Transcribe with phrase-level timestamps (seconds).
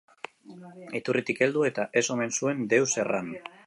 [1.01, 3.35] Iturritik heldu, eta ez omen zuen deus erran.